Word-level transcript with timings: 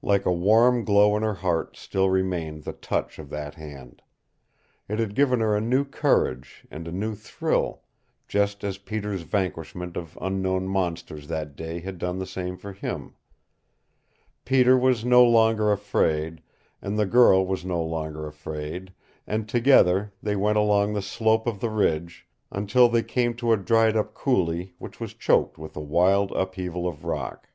Like 0.00 0.24
a 0.24 0.32
warm 0.32 0.84
glow 0.84 1.16
in 1.16 1.24
her 1.24 1.34
heart 1.34 1.76
still 1.76 2.08
remained 2.08 2.62
the 2.62 2.72
touch 2.72 3.18
of 3.18 3.30
that 3.30 3.56
hand. 3.56 4.00
It 4.86 5.00
had 5.00 5.16
given 5.16 5.40
her 5.40 5.56
a 5.56 5.60
new 5.60 5.84
courage, 5.84 6.64
and 6.70 6.86
a 6.86 6.92
new 6.92 7.16
thrill, 7.16 7.82
just 8.28 8.62
as 8.62 8.78
Peter's 8.78 9.22
vanquishment 9.22 9.96
of 9.96 10.16
unknown 10.20 10.68
monsters 10.68 11.26
that 11.26 11.56
day 11.56 11.80
had 11.80 11.98
done 11.98 12.20
the 12.20 12.28
same 12.28 12.56
for 12.56 12.72
him. 12.74 13.16
Peter 14.44 14.78
was 14.78 15.04
no 15.04 15.24
longer 15.24 15.72
afraid, 15.72 16.42
and 16.80 16.96
the 16.96 17.04
girl 17.04 17.44
was 17.44 17.64
no 17.64 17.82
longer 17.82 18.24
afraid, 18.28 18.92
and 19.26 19.48
together 19.48 20.12
they 20.22 20.36
went 20.36 20.58
along 20.58 20.92
the 20.92 21.02
slope 21.02 21.48
of 21.48 21.58
the 21.58 21.70
ridge, 21.70 22.28
until 22.52 22.88
they 22.88 23.02
came 23.02 23.34
to 23.34 23.52
a 23.52 23.56
dried 23.56 23.96
up 23.96 24.14
coulee 24.14 24.74
which 24.78 25.00
was 25.00 25.12
choked 25.12 25.58
with 25.58 25.74
a 25.74 25.80
wild 25.80 26.30
upheaval 26.36 26.86
of 26.86 27.02
rock. 27.04 27.48